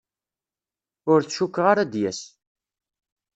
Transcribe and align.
Ur 1.11 1.19
t-cukkeɣ 1.21 1.65
ara 1.71 1.81
ad 1.83 1.89
d-yas. 1.91 2.21